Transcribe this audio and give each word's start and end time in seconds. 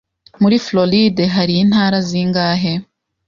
Muri 0.41 0.57
Floride 0.65 1.23
hari 1.35 1.53
intara 1.63 1.97
zingahe? 2.09 2.73